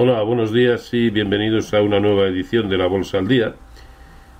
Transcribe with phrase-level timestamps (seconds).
[0.00, 3.56] Hola, buenos días y bienvenidos a una nueva edición de la Bolsa al Día,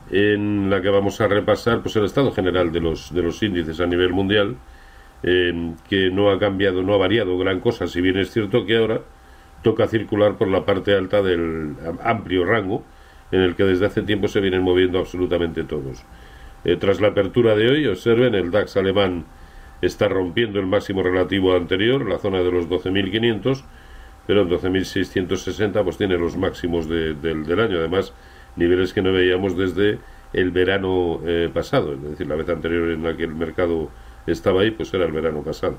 [0.09, 3.80] en la que vamos a repasar pues, el estado general de los, de los índices
[3.80, 4.55] a nivel mundial,
[5.24, 8.77] eh, que no ha cambiado, no ha variado gran cosa, si bien es cierto que
[8.77, 9.00] ahora
[9.64, 12.84] toca circular por la parte alta del amplio rango
[13.32, 16.04] en el que desde hace tiempo se vienen moviendo absolutamente todos.
[16.65, 19.24] Eh, tras la apertura de hoy, observen, el DAX alemán
[19.82, 23.65] está rompiendo el máximo relativo anterior, la zona de los 12.500,
[24.28, 28.12] pero en 12.660 pues tiene los máximos del año, además
[28.56, 30.01] niveles que no veíamos desde
[30.34, 33.91] el verano eh, pasado, es decir, la vez anterior en la que el mercado
[34.27, 35.78] estaba ahí, pues era el verano pasado.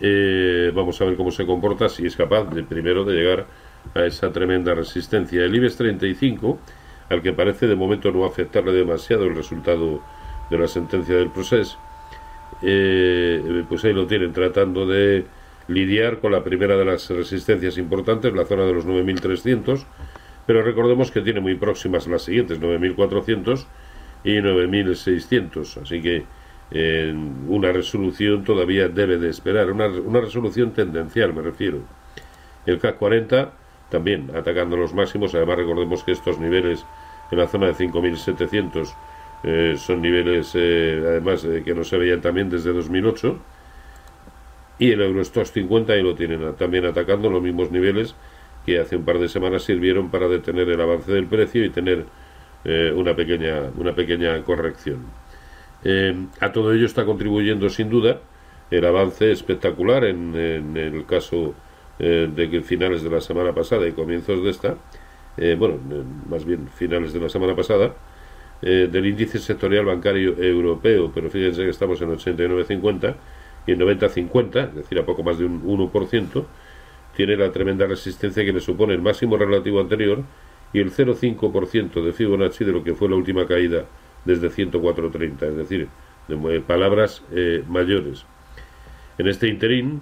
[0.00, 3.46] Eh, vamos a ver cómo se comporta, si es capaz de primero de llegar
[3.92, 5.44] a esa tremenda resistencia.
[5.44, 6.60] El IBEX 35,
[7.10, 10.00] al que parece de momento no afectarle demasiado el resultado
[10.48, 11.76] de la sentencia del proceso,
[12.62, 15.26] eh, pues ahí lo tienen tratando de
[15.68, 19.84] lidiar con la primera de las resistencias importantes, la zona de los 9.300,
[20.46, 23.66] pero recordemos que tiene muy próximas las siguientes, 9.400
[24.24, 26.24] y 9.600, así que
[26.70, 27.14] eh,
[27.46, 31.80] una resolución todavía debe de esperar, una, una resolución tendencial me refiero.
[32.66, 33.52] El CAC 40
[33.90, 36.84] también atacando los máximos, además recordemos que estos niveles
[37.30, 38.94] en la zona de 5.700
[39.44, 43.38] eh, son niveles eh, además que no se veían también desde 2008
[44.78, 48.14] y el Eurostox 50 y lo tienen también atacando los mismos niveles
[48.64, 52.04] que hace un par de semanas sirvieron para detener el avance del precio y tener
[52.64, 55.06] eh, una, pequeña, una pequeña corrección.
[55.84, 58.20] Eh, a todo ello está contribuyendo sin duda
[58.70, 60.36] el avance espectacular en,
[60.76, 61.54] el caso
[61.98, 64.76] eh, de finales de la semana pasada y comienzos de esta,
[65.56, 65.78] bueno,
[66.28, 67.94] más bien finales de la semana pasada,
[68.60, 73.14] del índice sectorial bancario europeo, pero fíjense que estamos en 89.50
[73.68, 76.44] y en 90-50, es decir, a poco más de un 1%,
[77.14, 80.22] tiene la tremenda resistencia que le supone el máximo relativo anterior
[80.72, 83.84] y el 0,5% de Fibonacci de lo que fue la última caída
[84.24, 85.88] desde 104.30, es decir,
[86.28, 88.24] de palabras eh, mayores.
[89.18, 90.00] En este interín,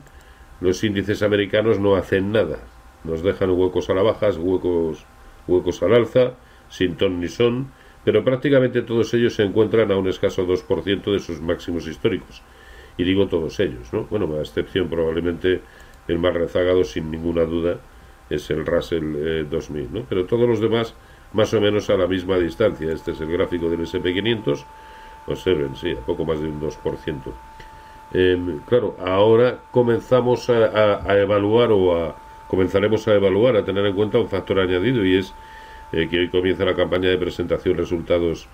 [0.60, 2.60] los índices americanos no hacen nada,
[3.02, 5.04] nos dejan huecos a la baja, huecos,
[5.48, 6.34] huecos al alza,
[6.68, 7.72] sin ton ni son,
[8.04, 12.44] pero prácticamente todos ellos se encuentran a un escaso 2% de sus máximos históricos
[12.96, 14.04] y digo todos ellos, ¿no?
[14.04, 15.60] Bueno, a excepción probablemente
[16.08, 17.78] el más rezagado sin ninguna duda
[18.30, 20.02] es el Russell 2000, eh, ¿no?
[20.08, 20.94] Pero todos los demás
[21.32, 22.90] más o menos a la misma distancia.
[22.92, 24.64] Este es el gráfico del SP500.
[25.26, 27.32] Observen, sí, a poco más de un 2%.
[28.12, 32.16] Em, claro, ahora comenzamos a, evaluar o a
[32.48, 35.34] comenzaremos a evaluar, a tener en cuenta un factor añadido y es
[35.92, 38.48] eh, que hoy comienza la campaña de presentación de resultados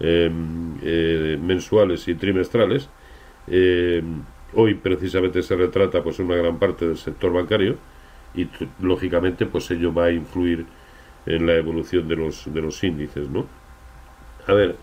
[0.00, 2.88] em, eh, mensuales y trimestrales
[3.46, 4.02] eh,
[4.54, 7.76] hoy precisamente se retrata pues una gran parte del sector bancario
[8.34, 8.48] y
[8.80, 10.66] lógicamente pues ello va a influir
[11.26, 13.46] en la evolución de los de los índices, ¿no?
[14.46, 14.76] A ver,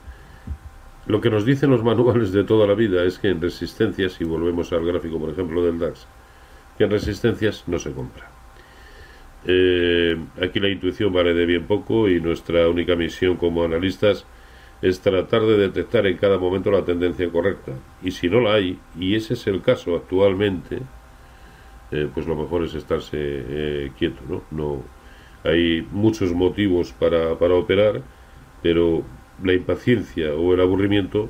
[1.05, 4.23] lo que nos dicen los manuales de toda la vida es que en resistencias, si
[4.23, 6.07] volvemos al gráfico por ejemplo del DAX,
[6.77, 8.29] que en resistencias no se compra.
[9.45, 14.25] Eh, aquí la intuición vale de bien poco y nuestra única misión como analistas
[14.81, 17.73] es tratar de detectar en cada momento la tendencia correcta.
[18.03, 20.79] Y si no la hay, y ese es el caso actualmente,
[21.91, 24.43] eh, pues lo mejor es estarse eh, quieto, ¿no?
[24.51, 24.83] no
[25.43, 28.01] Hay muchos motivos para, para operar,
[28.63, 29.03] pero
[29.43, 31.29] la impaciencia o el aburrimiento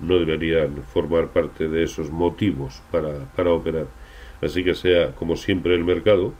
[0.00, 3.86] no deberían formar parte de esos motivos para, para operar.
[4.42, 6.32] Así que sea, como siempre, el mercado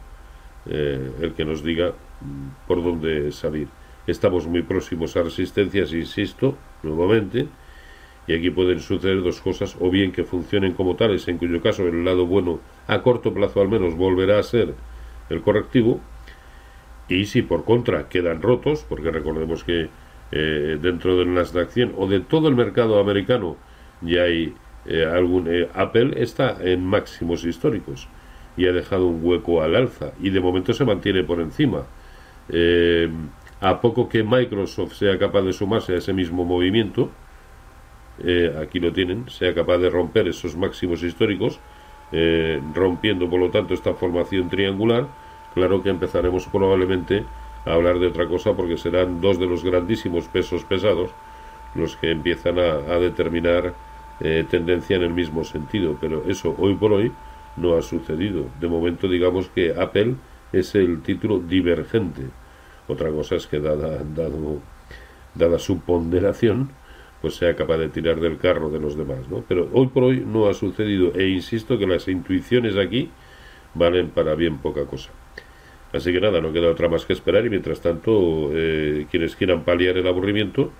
[0.65, 1.89] eh, el que nos diga
[2.21, 3.67] mm, por dónde salir.
[4.07, 7.47] Estamos muy próximos a resistencias, insisto, nuevamente,
[8.27, 11.87] y aquí pueden suceder dos cosas, o bien que funcionen como tales, en cuyo caso
[11.87, 14.73] el lado bueno a corto plazo al menos volverá a ser
[15.29, 15.99] el correctivo,
[17.07, 19.89] y si por contra quedan rotos, porque recordemos que
[20.31, 23.57] eh, dentro del Nasdaq 100 o de todo el mercado americano
[24.01, 24.55] ya hay
[24.85, 28.07] eh, algún eh, Apple está en máximos históricos
[28.55, 31.85] y ha dejado un hueco al alza y de momento se mantiene por encima
[33.61, 37.11] a poco que Microsoft sea capaz de sumarse a ese mismo movimiento,
[38.23, 41.59] eh, aquí lo tienen, sea capaz de romper esos máximos históricos,
[42.11, 45.07] eh, rompiendo por lo tanto esta formación triangular,
[45.53, 47.23] claro que empezaremos probablemente
[47.65, 51.11] a hablar de otra cosa porque serán dos de los grandísimos pesos pesados
[51.75, 53.73] los que empiezan a, determinar
[54.19, 57.11] eh, tendencia en el mismo sentido, pero eso hoy por hoy
[57.57, 58.45] no ha sucedido.
[58.59, 60.15] De momento digamos que Apple
[60.51, 62.23] es el título divergente
[62.91, 64.59] otra cosa es que dada, dado,
[65.35, 66.69] dada su ponderación,
[67.21, 69.43] pues sea capaz de tirar del carro de los demás, ¿no?
[69.47, 73.09] Pero hoy por hoy no ha sucedido e insisto que las intuiciones aquí
[73.75, 75.11] valen para bien poca cosa.
[75.93, 79.63] Así que nada, no queda otra más que esperar y mientras tanto eh, quienes quieran
[79.63, 80.71] paliar el aburrimiento,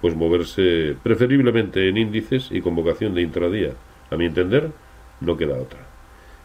[0.00, 3.72] pues moverse preferiblemente en índices y convocación de intradía.
[4.10, 4.70] A mi entender,
[5.20, 5.85] no queda otra.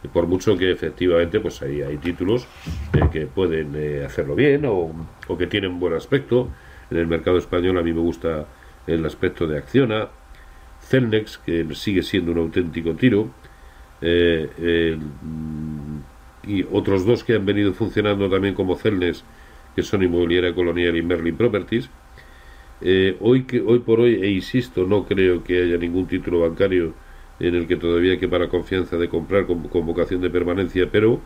[0.09, 2.48] Por mucho que efectivamente pues ahí hay títulos
[2.94, 4.92] eh, que pueden eh, hacerlo bien o,
[5.27, 6.50] o, que tienen buen aspecto.
[6.89, 8.48] En el mercado español a mí me gusta
[8.88, 10.09] el aspecto de Acciona,
[10.81, 13.30] Celnex, que sigue siendo un auténtico tiro,
[14.01, 14.98] eh,
[16.47, 19.24] y otros dos que han venido funcionando también como Celnex,
[19.75, 21.89] que son Inmobiliaria Colonial y Merlin Properties.
[23.19, 26.94] hoy, que, hoy por hoy, e insisto, no creo que haya ningún título bancario
[27.42, 31.20] en el que todavía hay para confianza de comprar con, vocación de permanencia, pero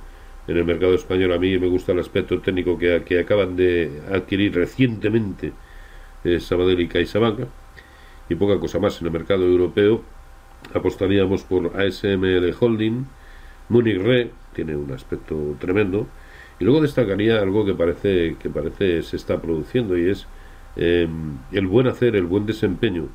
[0.47, 4.01] en el mercado español a mí me gusta el aspecto técnico que, que acaban de
[4.11, 5.51] adquirir recientemente
[6.23, 7.41] eh, Sabadell y CaixaBank
[8.29, 10.03] y poca cosa más en el mercado europeo
[10.73, 13.05] apostaríamos por ASML Holding
[13.69, 16.07] Munich Re tiene un aspecto tremendo
[16.59, 20.27] y luego destacaría algo que parece que parece se está produciendo y es
[20.77, 21.07] eh,
[21.51, 23.09] el buen hacer el buen desempeño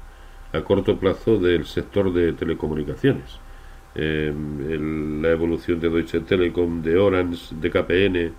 [0.52, 3.38] a corto plazo del sector de telecomunicaciones.
[3.94, 4.32] Eh,
[5.20, 8.32] la evolución de Deutsche Telekom, de Orange, de KPN,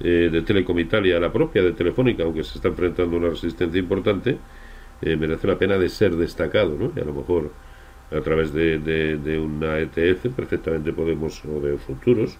[0.00, 4.38] eh, de Telecom Italia, la propia de Telefónica, aunque se está enfrentando una resistencia importante,
[5.00, 6.92] eh, merece la pena de ser destacado, ¿no?
[6.96, 7.52] Y a lo mejor
[8.10, 12.36] a través de, de, una ETF perfectamente podemos, o de futuros,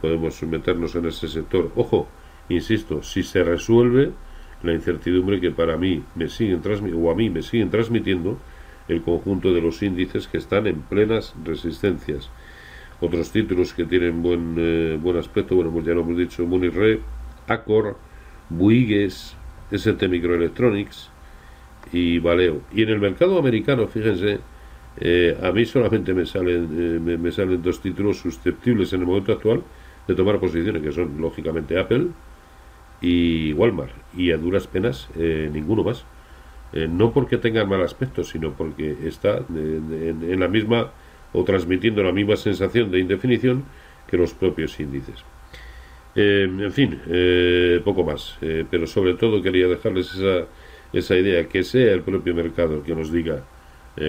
[0.00, 1.72] podemos meternos en ese sector.
[1.76, 2.08] Ojo,
[2.48, 4.12] insisto, si se resuelve
[4.62, 6.60] la incertidumbre que para mí me siguen
[6.94, 8.38] o a mí me siguen transmitiendo,
[8.88, 12.30] el conjunto de los índices que están en plenas resistencias.
[13.00, 17.00] Otros títulos que tienen buen, eh, buen aspecto, bueno, pues ya lo hemos dicho, Munirre,
[17.46, 17.96] Accor,
[18.48, 19.36] Buigues,
[19.70, 21.10] ST Microelectronics
[21.92, 22.62] y Valeo.
[22.72, 24.40] Y en el mercado americano, fíjense,
[25.00, 29.32] eh, a mí solamente me salen, eh, me, salen dos títulos susceptibles en el momento
[29.32, 29.62] actual
[30.08, 32.08] de tomar posiciones, que son lógicamente Apple
[33.00, 36.04] y Walmart, y a duras penas ninguno más.
[36.72, 40.90] Eh, no porque tengan mal aspecto, sino porque está en, la misma
[41.32, 43.64] o transmitiendo la misma sensación de indefinición
[44.06, 45.24] que los propios índices.
[46.14, 48.38] Eh, en fin, eh, poco más,
[48.70, 50.46] pero sobre todo quería dejarles esa,
[50.92, 53.44] esa idea, que sea el propio mercado el que nos diga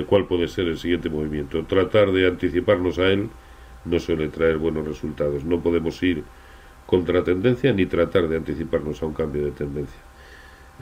[0.08, 1.64] cuál puede ser el siguiente movimiento.
[1.64, 3.30] Tratar de anticiparnos a él
[3.86, 5.44] no suele traer buenos resultados.
[5.44, 6.24] No podemos ir
[6.90, 10.00] contra tendencia ni tratar de anticiparnos a un cambio de tendencia.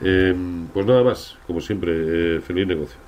[0.02, 0.34] Eh,
[0.72, 1.92] pues nada más, como siempre,
[2.36, 3.07] eh, feliz negocio.